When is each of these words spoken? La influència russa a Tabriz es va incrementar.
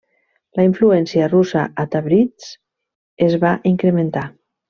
La 0.59 0.63
influència 0.67 1.27
russa 1.33 1.65
a 1.83 1.85
Tabriz 1.97 2.49
es 3.27 3.39
va 3.45 3.53
incrementar. 3.75 4.27